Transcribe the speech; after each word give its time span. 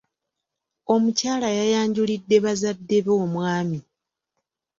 Omukyala 0.93 1.47
yayanjulidde 1.57 2.37
bazadde 2.45 2.97
be 3.05 3.11
omwami. 3.23 3.79